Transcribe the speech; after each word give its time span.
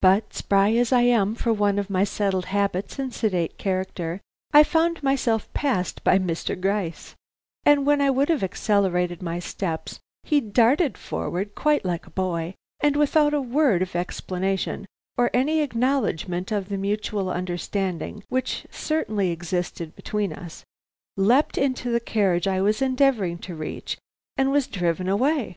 But, 0.00 0.32
spry 0.32 0.70
as 0.76 0.92
I 0.92 1.00
am 1.00 1.34
for 1.34 1.52
one 1.52 1.76
of 1.80 1.90
my 1.90 2.04
settled 2.04 2.44
habits 2.44 3.00
and 3.00 3.12
sedate 3.12 3.58
character, 3.58 4.20
I 4.52 4.62
found 4.62 5.02
myself 5.02 5.52
passed 5.54 6.04
by 6.04 6.20
Mr. 6.20 6.54
Gryce; 6.54 7.16
and 7.64 7.84
when 7.84 8.00
I 8.00 8.08
would 8.08 8.28
have 8.28 8.44
accelerated 8.44 9.22
my 9.22 9.40
steps, 9.40 9.98
he 10.22 10.40
darted 10.40 10.96
forward 10.96 11.56
quite 11.56 11.84
like 11.84 12.06
a 12.06 12.10
boy 12.10 12.54
and, 12.78 12.94
without 12.94 13.34
a 13.34 13.40
word 13.40 13.82
of 13.82 13.96
explanation 13.96 14.86
or 15.18 15.30
any 15.34 15.58
acknowledgment 15.60 16.52
of 16.52 16.68
the 16.68 16.78
mutual 16.78 17.28
understanding 17.28 18.22
which 18.28 18.68
certainly 18.70 19.32
existed 19.32 19.96
between 19.96 20.32
us, 20.32 20.62
leaped 21.16 21.58
into 21.58 21.90
the 21.90 21.98
carriage 21.98 22.46
I 22.46 22.60
was 22.60 22.80
endeavoring 22.80 23.38
to 23.38 23.56
reach, 23.56 23.98
and 24.36 24.52
was 24.52 24.68
driven 24.68 25.08
away. 25.08 25.56